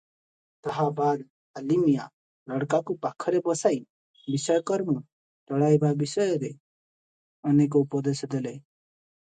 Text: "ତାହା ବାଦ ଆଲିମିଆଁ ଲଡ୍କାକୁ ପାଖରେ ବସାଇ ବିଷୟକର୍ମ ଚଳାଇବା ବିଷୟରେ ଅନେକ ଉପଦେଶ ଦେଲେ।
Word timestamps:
"ତାହା 0.67 0.85
ବାଦ 0.99 1.25
ଆଲିମିଆଁ 1.61 2.07
ଲଡ୍କାକୁ 2.53 2.95
ପାଖରେ 3.05 3.43
ବସାଇ 3.49 3.79
ବିଷୟକର୍ମ 4.37 4.97
ଚଳାଇବା 5.53 5.95
ବିଷୟରେ 6.03 6.53
ଅନେକ 7.53 7.85
ଉପଦେଶ 7.89 8.35
ଦେଲେ। 8.35 8.59